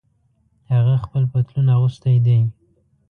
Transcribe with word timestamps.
هغه 0.73 0.95
خپل 1.03 1.23
پتلون 1.31 1.67
اغوستۍ 1.75 2.15
دي 2.25 2.37